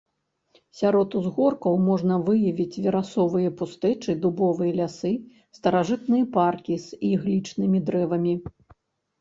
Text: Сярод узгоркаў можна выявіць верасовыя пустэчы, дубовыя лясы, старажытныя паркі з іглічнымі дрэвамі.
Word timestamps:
Сярод 0.77 1.09
узгоркаў 1.19 1.73
можна 1.89 2.15
выявіць 2.29 2.81
верасовыя 2.87 3.49
пустэчы, 3.61 4.15
дубовыя 4.23 4.71
лясы, 4.81 5.13
старажытныя 5.59 6.25
паркі 6.39 6.79
з 6.87 7.01
іглічнымі 7.11 7.85
дрэвамі. 7.93 8.33